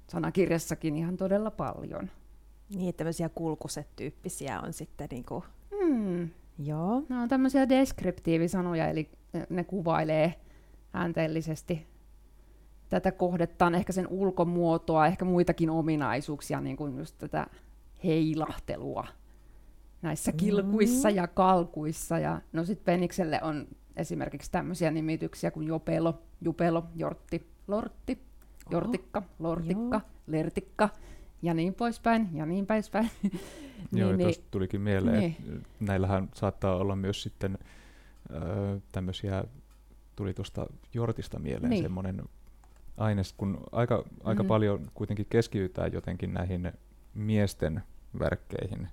[0.08, 2.10] sanakirjassakin ihan todella paljon.
[2.74, 5.44] Niin, tämmöisiä kulkuset-tyyppisiä on sitten niin kuin...
[6.58, 7.02] Joo.
[7.08, 9.10] Ne on tämmöisiä deskriptiivisanoja, eli
[9.48, 10.34] ne kuvailee
[10.92, 11.86] äänteellisesti
[12.88, 17.46] tätä kohdettaan, ehkä sen ulkomuotoa, ehkä muitakin ominaisuuksia, niin kuin just tätä
[18.04, 19.06] heilahtelua
[20.02, 21.16] näissä kilkuissa mm.
[21.16, 22.18] ja kalkuissa.
[22.18, 28.18] Ja no sitten Penikselle on esimerkiksi tämmöisiä nimityksiä kuin jopelo, jupelo, jortti, lortti,
[28.70, 30.10] jortikka, lortikka, Joo.
[30.26, 30.88] lertikka
[31.42, 33.10] ja niin poispäin ja niin poispäin.
[33.92, 35.36] Joo, niin, niin, tulikin mieleen, niin.
[35.56, 37.58] että näillähän saattaa olla myös sitten
[38.30, 39.44] ö, tämmöisiä,
[40.16, 41.82] tuli tuosta jortista mieleen niin.
[41.82, 42.22] semmoinen
[42.96, 44.48] aines, kun aika, aika mm-hmm.
[44.48, 46.72] paljon kuitenkin keskitytään jotenkin näihin
[47.14, 47.82] miesten
[48.18, 48.88] värkkeihin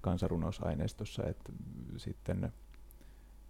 [0.00, 1.52] kansanrunousaineistossa, että
[1.96, 2.52] sitten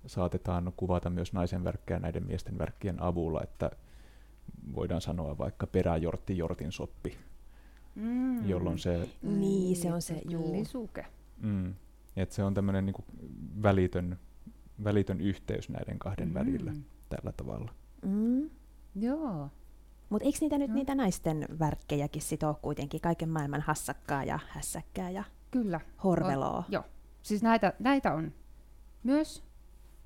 [0.06, 3.70] saatetaan kuvata myös naisen värkkejä näiden miesten värkkien avulla, että
[4.74, 7.16] voidaan sanoa vaikka peräjortti jortin soppi,
[8.00, 8.48] mm.
[8.48, 9.08] jolloin se...
[9.22, 10.52] Niin, se on se, juu.
[10.52, 11.06] Lisuke.
[11.42, 11.74] Mm,
[12.16, 13.04] että se on tämmöinen niinku
[13.62, 14.18] välitön
[14.84, 16.34] välitön yhteys näiden kahden mm.
[16.34, 16.72] välillä
[17.08, 17.72] tällä tavalla.
[18.06, 18.50] Mm.
[18.94, 19.48] Joo.
[20.08, 20.74] Mutta eikö niitä nyt no.
[20.74, 25.80] niitä naisten värkkejäkin sit ole kuitenkin kaiken maailman hassakkaa ja hässäkkää ja Kyllä.
[26.04, 26.58] horveloa?
[26.58, 26.84] On, joo.
[27.22, 28.32] Siis näitä, näitä on
[29.02, 29.44] myös.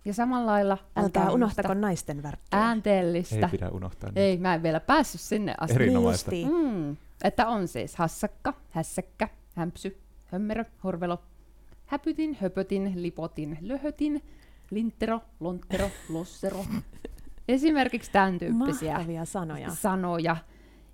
[0.05, 0.79] Ja samalla lailla...
[0.97, 2.63] Älkää unohtako naisten värkkejä.
[2.63, 3.47] Äänteellistä.
[3.47, 4.11] Ei pidä unohtaa.
[4.11, 4.23] Niin.
[4.23, 5.75] Ei, mä en vielä päässyt sinne asti.
[5.75, 6.31] Erinomaista.
[6.31, 11.23] Mm, että on siis hassakka, hässäkkä, hämpsy, hömmerö, horvelo,
[11.87, 14.23] häpytin, höpötin, lipotin, löhötin,
[14.71, 16.65] linttero, lonttero, lossero.
[17.49, 19.71] Esimerkiksi tämän tyyppisiä Mahtavia sanoja.
[19.71, 20.37] sanoja.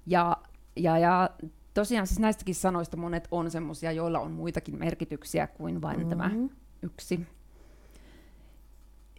[0.06, 0.37] Ja,
[0.76, 1.30] ja, ja
[1.74, 6.11] tosiaan siis näistäkin sanoista monet on semmoisia, joilla on muitakin merkityksiä kuin vain mm-hmm.
[6.11, 6.30] tämä
[6.83, 7.20] yksi.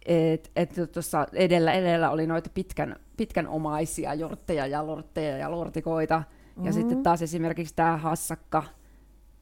[0.06, 6.22] Et, et tuossa edellä, edellä oli noita pitkän, pitkän omaisia jortteja ja lortteja ja lortikoita.
[6.56, 6.66] Mm-hmm.
[6.66, 8.62] Ja sitten taas esimerkiksi tämä hassakka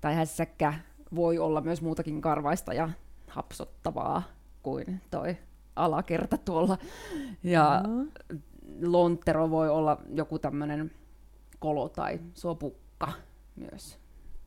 [0.00, 0.74] tai hässäkkä
[1.14, 2.88] voi olla myös muutakin karvaista ja
[3.28, 4.22] hapsottavaa
[4.62, 5.36] kuin toi
[5.76, 6.78] alakerta tuolla.
[7.42, 8.10] Ja mm.
[8.82, 10.90] lonttero voi olla joku tämmöinen
[11.58, 13.12] kolo tai sopukka
[13.56, 13.98] myös.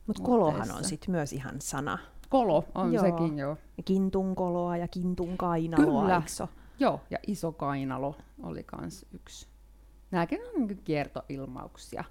[0.06, 1.98] Mutta kolohan on sitten myös ihan sana.
[2.28, 3.04] Kolo on joo.
[3.04, 3.56] sekin, joo.
[3.84, 6.16] Kintun koloa ja kintun kainaloa, Kyllä.
[6.16, 6.48] Eikso?
[6.78, 9.48] Joo, ja iso kainalo oli kans yksi.
[10.10, 12.04] Nämäkin on niin kiertoilmauksia.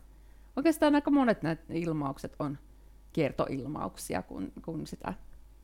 [0.55, 2.57] Oikeastaan aika monet näitä ilmaukset on
[3.13, 5.13] kiertoilmauksia, kun, kun sitä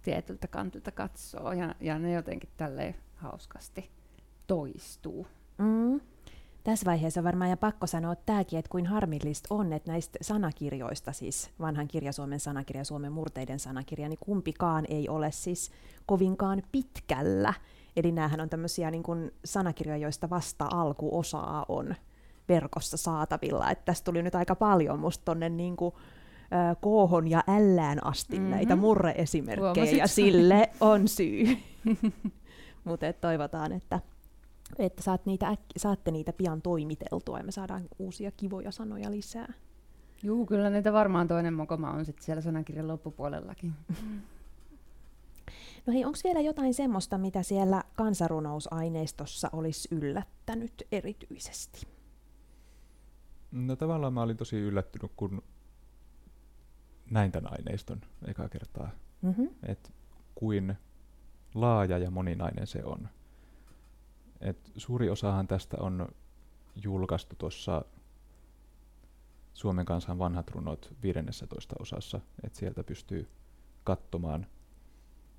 [0.02, 3.90] tietyltä kantilta katsoo, ja, ja ne jotenkin tälleen hauskasti
[4.48, 5.28] toistuu.
[5.58, 6.00] Mm.
[6.64, 11.52] Tässä vaiheessa varmaan ja pakko sanoa tämäkin, että kuin harmillista on, että näistä sanakirjoista, siis
[11.60, 15.72] vanhan kirja Suomen sanakirja, Suomen murteiden sanakirja, niin kumpikaan ei ole siis
[16.06, 17.54] kovinkaan pitkällä.
[17.96, 21.96] Eli näähän on tämmöisiä niin kuin sanakirjoja, joista vasta alkuosaa on
[22.50, 23.72] verkossa saatavilla.
[23.72, 25.94] Että tästä tuli nyt aika paljon musta tonne niin kuin,
[26.82, 28.50] kohon ja ällään asti mm-hmm.
[28.50, 31.58] näitä murreesimerkkejä, ja sille on syy.
[32.84, 34.00] Mutta toivotaan, että,
[34.80, 39.54] että saat niitä äk- saatte niitä pian toimiteltua ja me saadaan uusia kivoja sanoja lisää.
[40.24, 43.74] Juu, kyllä niitä varmaan toinen mokoma on sitten siellä sanakirjan loppupuolellakin.
[45.86, 51.88] No hei, onko vielä jotain semmoista, mitä siellä kansarunousaineistossa olisi yllättänyt erityisesti?
[53.52, 55.42] No tavallaan mä olin tosi yllättynyt, kun
[57.12, 58.90] näin tämän aineiston eka kertaa.
[59.22, 59.50] Mm-hmm.
[59.64, 59.94] Et
[60.36, 60.78] kuin
[61.56, 63.10] laaja ja moninainen se on.
[64.42, 66.08] Et suuri osahan tästä on
[66.84, 67.86] julkaistu tuossa
[69.54, 73.30] Suomen kansan vanhat runot 15 osassa, että sieltä pystyy
[73.84, 74.48] katsomaan,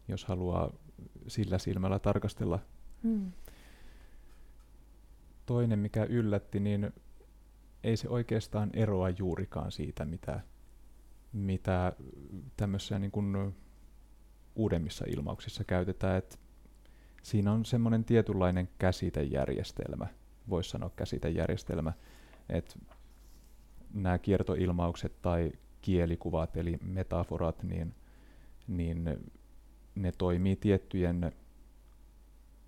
[0.09, 0.73] jos haluaa
[1.29, 2.59] sillä silmällä tarkastella.
[3.03, 3.33] Hmm.
[5.47, 6.93] Toinen, mikä yllätti, niin
[7.85, 10.41] ei se oikeastaan eroa juurikaan siitä, mitä,
[11.33, 11.93] mitä
[12.57, 13.55] tämmöisiä niin kuin
[14.55, 16.37] uudemmissa ilmauksissa käytetään, että
[17.23, 20.07] siinä on semmoinen tietynlainen käsitejärjestelmä,
[20.49, 21.93] voisi sanoa käsitejärjestelmä,
[22.49, 22.75] että
[23.95, 27.95] nämä kiertoilmaukset tai kielikuvat eli metaforat, niin,
[28.67, 29.05] niin
[29.95, 31.33] ne toimii tiettyjen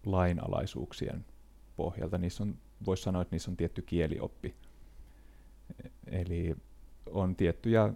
[0.06, 1.24] lainalaisuuksien
[1.76, 2.18] pohjalta.
[2.18, 4.54] Niissä on, voisi sanoa, että niissä on tietty kielioppi.
[6.06, 6.56] Eli
[7.10, 7.92] on tiettyjä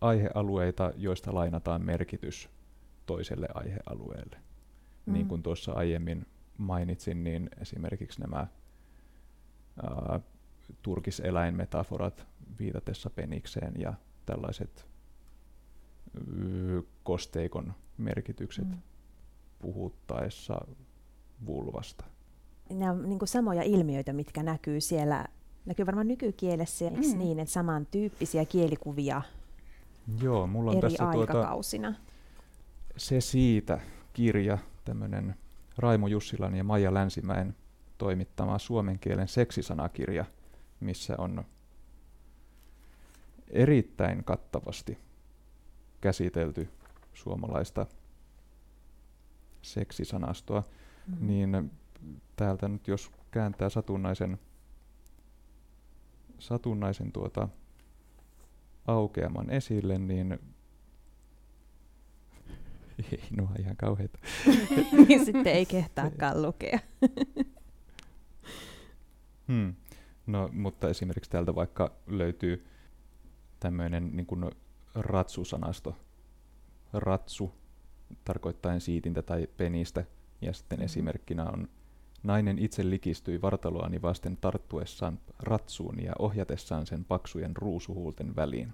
[0.00, 2.48] aihealueita, joista lainataan merkitys
[3.06, 4.36] toiselle aihealueelle.
[5.06, 5.12] Mm.
[5.12, 6.26] Niin kuin tuossa aiemmin
[6.58, 8.46] mainitsin, niin esimerkiksi nämä
[9.82, 10.20] ää,
[10.82, 12.26] turkiseläinmetaforat
[12.58, 13.94] viitatessa penikseen ja
[14.26, 14.86] tällaiset
[16.16, 18.78] ö, kosteikon merkitykset mm.
[19.58, 20.66] puhuttaessa
[21.46, 22.04] vulvasta.
[22.70, 25.26] Nämä on niin samoja ilmiöitä, mitkä näkyy siellä,
[25.66, 27.18] näkyy varmaan nykykielessä, eikö mm.
[27.18, 29.22] niin, että samantyyppisiä kielikuvia
[30.22, 31.92] Joo, mulla on eri tässä tuota aikakausina.
[31.92, 32.14] Tuota,
[32.96, 33.80] se siitä
[34.12, 35.34] kirja, tämmöinen
[35.78, 37.56] Raimo Jussilan ja Maija Länsimäen
[37.98, 40.24] toimittama suomen kielen seksisanakirja,
[40.80, 41.44] missä on
[43.50, 44.98] erittäin kattavasti
[46.00, 46.68] käsitelty
[47.14, 47.86] suomalaista
[49.62, 51.26] seksisanastoa, mm-hmm.
[51.26, 51.70] niin
[52.36, 54.38] täältä nyt jos kääntää satunnaisen,
[56.38, 57.48] satunnaisen tuota
[58.86, 60.38] aukeaman esille, niin
[63.12, 64.18] ei no ihan kauheita.
[65.08, 66.78] niin sitten ei kehtaakaan lukea.
[69.48, 69.74] hmm.
[70.26, 72.66] No, mutta esimerkiksi täältä vaikka löytyy
[73.60, 74.50] tämmöinen niin kuin
[74.94, 75.96] ratsusanasto.
[76.92, 77.54] Ratsu
[78.24, 80.04] tarkoittaen siitintä tai penistä.
[80.40, 80.84] Ja sitten mm-hmm.
[80.84, 81.68] esimerkkinä on
[82.24, 88.72] Nainen itse likistyi vartaloani vasten tarttuessaan ratsuun ja ohjatessaan sen paksujen ruusuhuulten väliin.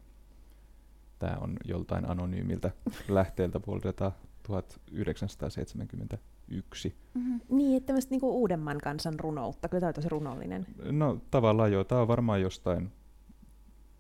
[1.19, 2.71] Tämä on joltain anonyymiltä
[3.09, 6.19] lähteeltä vuodelta 1979.
[6.49, 6.95] yksi.
[7.15, 7.41] Mm-hmm.
[7.49, 9.69] Niin, että tämmöistä niinku uudemman kansan runoutta.
[9.69, 10.67] Kyllä tämä on tosi runollinen.
[10.85, 12.93] No tavallaan joo, tämä on varmaan jostain,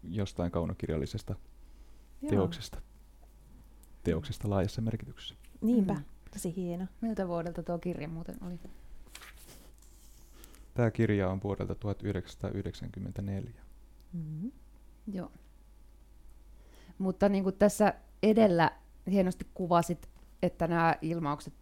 [0.02, 1.34] jostain kaunokirjallisesta
[2.22, 2.30] Joo.
[2.30, 2.82] teoksesta,
[4.02, 5.34] teoksesta laajassa merkityksessä.
[5.60, 6.04] Niinpä, Mm.
[6.32, 6.86] tosi hieno.
[7.00, 8.58] Miltä vuodelta tuo kirja muuten oli?
[10.80, 13.50] Tämä kirja on vuodelta 1994.
[14.12, 14.52] Mm-hmm.
[15.12, 15.32] Joo.
[16.98, 18.70] Mutta niin kuin tässä edellä
[19.10, 20.08] hienosti kuvasit,
[20.42, 21.54] että nämä ilmaukset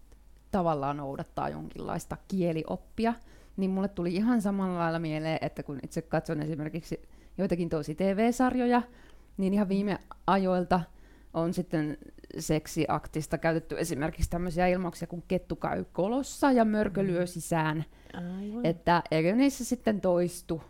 [0.51, 3.15] tavallaan noudattaa jonkinlaista kielioppia,
[3.57, 7.03] niin mulle tuli ihan samalla lailla mieleen, että kun itse katson esimerkiksi
[7.39, 8.83] joitakin tosi TV-sarjoja,
[9.37, 10.81] niin ihan viime ajoilta
[11.35, 11.99] on sitten
[12.39, 17.85] seksiaktista käytetty esimerkiksi tämmöisiä ilmauksia kuin kettu käy kolossa ja mörkö lyö sisään.
[18.15, 18.67] Aivan.
[18.67, 20.63] Että eikö niissä sitten toistu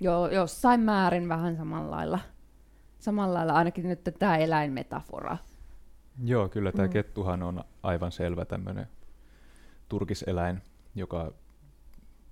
[0.00, 2.18] jo, jossain määrin vähän samalla lailla,
[2.98, 5.36] samalla lailla ainakin nyt tämä eläinmetafora.
[6.24, 6.92] Joo, kyllä tämä Mm.
[6.92, 8.86] kettuhan on aivan selvä tämmöinen
[9.88, 10.62] turkiseläin,
[10.94, 11.32] joka,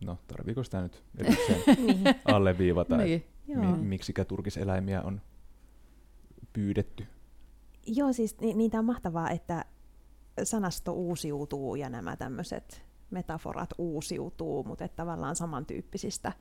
[0.04, 2.04] no tarviiko sitä nyt erikseen niin.
[2.24, 3.24] alleviivata, niin.
[3.46, 5.20] Mi- miksikä turkiseläimiä on
[6.52, 7.06] pyydetty.
[7.86, 9.64] Joo, siis ni- niitä on mahtavaa, että
[10.42, 16.32] sanasto uusiutuu ja nämä tämmöiset metaforat uusiutuu, mutta että tavallaan samantyyppisistä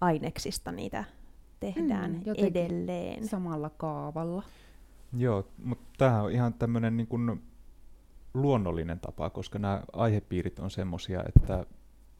[0.00, 1.04] aineksista niitä
[1.60, 3.28] tehdään Mm, edelleen.
[3.28, 4.42] Samalla kaavalla.
[5.16, 7.42] Joo, mutta tämähän on ihan tämmöinen niin kuin
[8.34, 11.66] luonnollinen tapa, koska nämä aihepiirit on semmoisia, että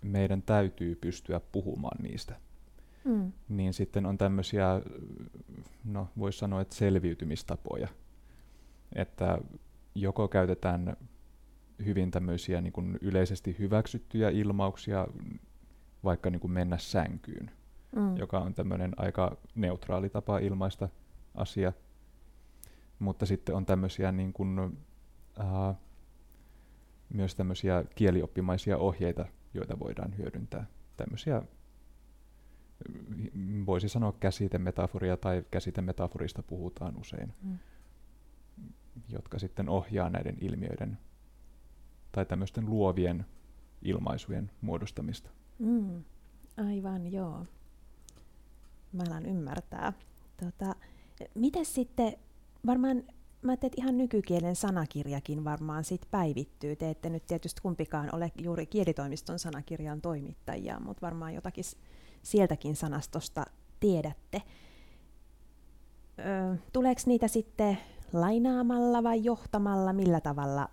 [0.03, 2.37] meidän täytyy pystyä puhumaan niistä.
[3.05, 3.33] Mm.
[3.48, 4.81] Niin sitten on tämmöisiä,
[5.85, 7.88] no voisi sanoa, että selviytymistapoja.
[8.94, 9.38] Että
[9.94, 10.96] joko käytetään
[11.85, 15.07] hyvin tämmöisiä niin kuin yleisesti hyväksyttyjä ilmauksia,
[16.04, 17.50] vaikka niin kuin mennä sänkyyn,
[17.96, 18.16] Mm.
[18.16, 20.88] joka on tämmöinen aika neutraali tapa ilmaista
[21.35, 21.72] asia.
[22.98, 24.78] Mutta sitten on tämmöisiä niin kuin,
[25.40, 25.76] äh,
[27.09, 30.66] myös tämmöisiä kielioppimaisia ohjeita, joita voidaan hyödyntää.
[30.96, 31.42] Tämmöisiä,
[33.35, 37.59] mm, voisi sanoa käsitemetaforia tai käsitemetaforista puhutaan usein, Mm.
[39.09, 40.98] Jotka sitten ohjaa näiden ilmiöiden
[42.12, 43.26] tai tämmöisten luovien
[43.83, 45.30] ilmaisujen muodostamista.
[45.59, 46.04] Mm.
[46.57, 47.46] Aivan, joo.
[48.92, 49.92] Mä alan ymmärtää.
[50.40, 50.74] Tota,
[51.35, 52.12] miten sitten,
[52.66, 52.96] varmaan,
[53.42, 56.76] mä ajattelin, että ihan nykykielen sanakirjakin varmaan sit päivittyy.
[56.76, 61.64] Te ette nyt tietysti kumpikaan ole juuri kielitoimiston sanakirjan toimittajia, mutta varmaan jotakin
[62.22, 63.44] sieltäkin sanastosta
[63.80, 64.42] tiedätte.
[66.18, 67.78] Ö, tuleeko niitä sitten
[68.12, 70.69] lainaamalla vai johtamalla, millä tavalla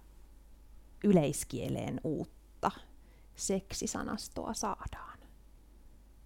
[1.04, 2.72] yleiskieleen uutta
[3.36, 5.20] seksisanastoa saadaan?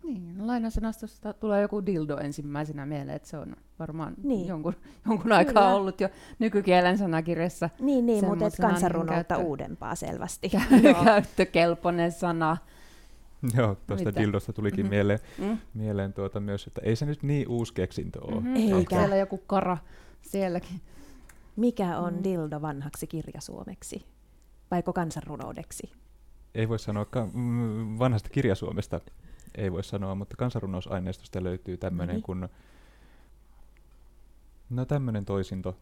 [0.04, 4.28] Niin, no lainasanastosta tulee joku dildo ensimmäisenä mieleen, että se on varmaan Niin.
[4.28, 4.48] niin.
[4.48, 4.74] jonkun,
[5.10, 5.76] jonkun aikaa Kyllä.
[5.76, 10.50] ollut jo nykykielen sanakirjassa Niin, niin mutta et Semmosena kansanrunoutta niin uudempaa selvästi.
[11.06, 12.58] käyttökelpoinen sana.
[13.58, 14.22] Joo, tuosta Mitä?
[14.22, 14.90] dildosta tulikin Mhm.
[14.90, 15.58] mieleen, Mm?
[15.74, 18.36] mieleen tuota myös, että ei se nyt niin uusi keksintö ole.
[18.42, 18.56] Mm-hmm.
[18.78, 18.96] Eikä.
[18.98, 19.78] Siellä joku kara
[20.22, 20.82] sielläkin.
[21.56, 22.24] Mikä on Mm.
[22.24, 24.06] dildo vanhaksi kirjasuomeksi?
[24.72, 25.92] Vaiko kansanrunoudeksi?
[26.56, 29.00] Ei voi sanoa ka- mm, vanhasta kirjasuomesta,
[29.56, 32.24] ei voi sanoa, mutta kansanrunousaineistosta löytyy tämmöinen Noniin.
[32.24, 32.50] kun
[34.70, 35.78] No tämmöinen toisinto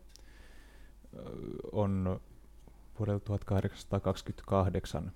[1.71, 2.19] on
[2.99, 5.11] vuodelta 1828.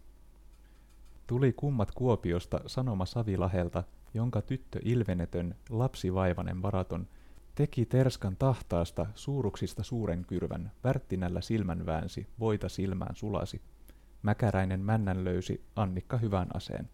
[1.27, 7.07] Tuli kummat Kuopiosta sanoma Savilahelta, jonka tyttö ilvenetön, lapsivaivanen varaton,
[7.57, 13.61] teki terskan tahtaasta suuruksista suuren kyrvän, värttinällä silmän väänsi, voita silmään sulasi.
[14.21, 16.89] Mäkäräinen männän löysi, Annikka hyvän aseen.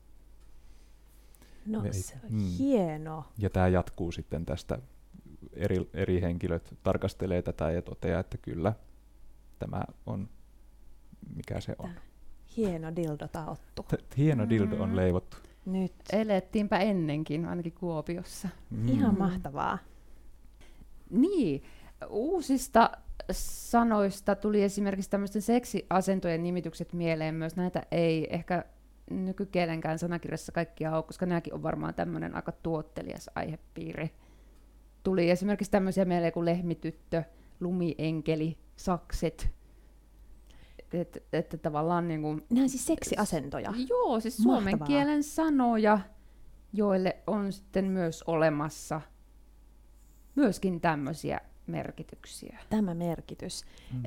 [1.65, 2.39] No Me se on mm.
[2.60, 3.26] hieno.
[3.38, 4.80] Ja tämä jatkuu sitten tästä,
[5.54, 8.73] eri, eri henkilöt tarkastelee tätä ja toteaa, että kyllä,
[9.60, 10.30] tämä on,
[11.36, 11.89] mikä se on.
[12.58, 13.84] Hieno dildo taottu.
[13.84, 14.95] T- Hieno dildo on Mm.
[14.95, 15.38] leivottu.
[15.65, 18.49] Nyt Elettiinpä ennenkin, ainakin Kuopiossa.
[18.69, 18.88] Mm.
[18.89, 19.78] ihan mahtavaa.
[21.09, 21.63] Niin,
[22.09, 22.91] uusista
[23.31, 27.56] sanoista tuli esimerkiksi tämmöisten seksiasentojen nimitykset mieleen myös.
[27.56, 28.65] Näitä ei ehkä
[29.10, 34.12] nykykielenkään sanakirjassa kaikkia ole, koska nämäkin on varmaan tämmöinen aika tuottelias aihepiiri.
[35.04, 37.23] Tuli esimerkiksi tämmöisiä mieleen kuin lehmityttö,
[37.60, 39.49] lumienkeli, sakset.
[40.93, 43.73] Että et, tavallaan niin kuin, Nämä siis seksiasentoja.
[43.89, 44.87] Joo, siis suomen Mahtavaa.
[44.87, 45.99] kielen sanoja,
[46.73, 49.01] joille on sitten myös olemassa
[50.36, 52.60] myöskin tämmöisiä merkityksiä.
[52.69, 53.63] Tämä merkitys.
[53.94, 54.02] Mm.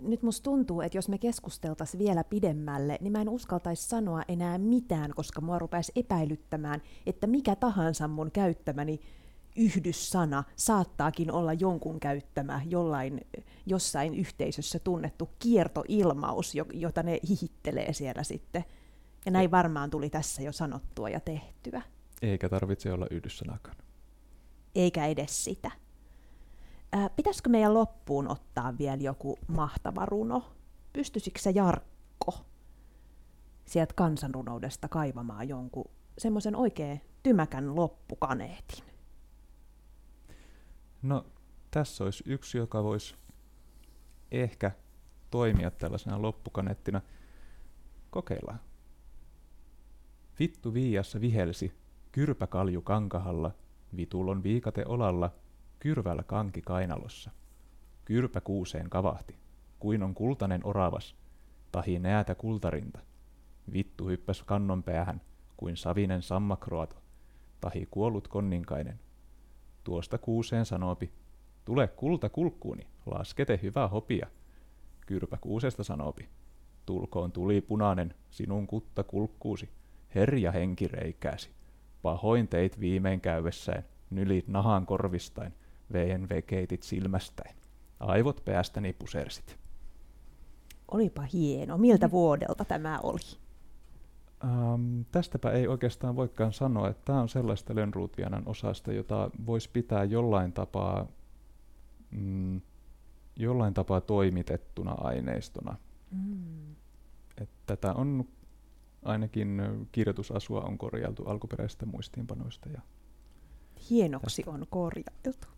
[0.00, 4.58] Nyt musta tuntuu, että jos me keskusteltaisiin vielä pidemmälle, niin mä en uskaltaisi sanoa enää
[4.58, 9.00] mitään, koska mua rupeaisi epäilyttämään, että mikä tahansa mun käyttämäni
[9.56, 13.20] yhdyssana saattaakin olla jonkun käyttämä jollain,
[13.66, 18.64] jossain yhteisössä tunnettu kiertoilmaus, jota ne hihittelee siellä sitten.
[19.24, 21.82] Ja näin varmaan tuli tässä jo sanottua ja tehtyä.
[22.22, 23.76] Eikä tarvitse olla yhdyssanakaan.
[24.74, 25.70] Eikä edes sitä.
[26.92, 30.52] Ää, pitäisikö meidän loppuun ottaa vielä joku mahtava runo?
[30.92, 32.34] Pystyisikö se Jarkko
[33.64, 38.84] sieltä kansanrunoudesta kaivamaan jonkun semmoisen oikein tymäkän loppukaneetin?
[41.02, 41.26] No,
[41.70, 43.14] tässä olisi yksi, joka voisi
[44.30, 44.70] ehkä
[45.30, 47.00] toimia tällaisena loppukaneettina.
[48.10, 48.60] Kokeillaan.
[50.38, 51.72] Vittu viiassa vihelsi,
[52.12, 53.54] kyrpäkalju kankahalla,
[53.96, 55.30] vitulon viikate olalla,
[55.78, 57.30] kyrvällä kanki kainalossa.
[58.04, 59.36] Kyrpä kuuseen kavahti,
[59.78, 61.16] kuin on kultainen oravas,
[61.72, 63.00] tahi näätä kultarinta.
[63.72, 65.20] Vittu hyppäs kannon päähän,
[65.56, 66.96] kuin savinen sammakroato,
[67.60, 69.00] tahi kuollut konninkainen.
[69.84, 71.12] Tuosta kuuseen sanopi,
[71.64, 74.26] tule kulta kulkkuuni, laskete hyvä hopia.
[75.06, 76.28] Kyrpä kuusesta sanopi,
[76.86, 79.68] tulkoon tuli punainen, sinun kutta kulkkuusi,
[80.14, 81.57] herja henki reikääsi.
[82.08, 85.54] Pahoin teit viimein käyvessään, nylit nahan korvistain,
[85.92, 87.56] veien vekeitit silmästäin.
[88.00, 89.58] Aivot päästäni pusersit.
[90.90, 91.78] Olipa hieno.
[91.78, 92.10] Miltä mm.
[92.10, 93.38] vuodelta tämä oli?
[94.44, 100.04] Ähm, tästäpä ei oikeastaan voikaan sanoa, että tämä on sellaista Lönnruutianan osasta, jota voisi pitää
[100.04, 101.06] jollain tapaa,
[102.10, 102.60] mm,
[103.36, 105.76] jollain tapaa toimitettuna aineistona.
[106.10, 106.74] Mm.
[107.40, 108.24] Että tätä on
[109.02, 112.68] ainakin kirjoitusasua on korjailtu alkuperäisistä muistiinpanoista.
[112.68, 112.80] Ja
[113.90, 114.50] Hienoksi tästä.
[114.50, 115.48] on korjailtu.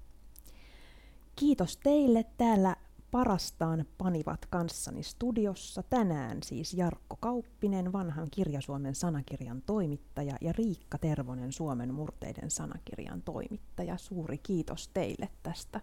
[1.36, 2.76] Kiitos teille täällä
[3.10, 11.52] parastaan panivat kanssani studiossa tänään siis Jarkko Kauppinen, vanhan Kirjasuomen sanakirjan toimittaja ja Riikka Tervonen,
[11.52, 13.96] Suomen murteiden sanakirjan toimittaja.
[13.96, 15.80] Suuri kiitos teille tästä.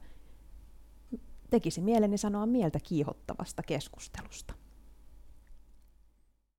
[1.50, 4.54] Tekisi mieleni sanoa mieltä kiihottavasta keskustelusta.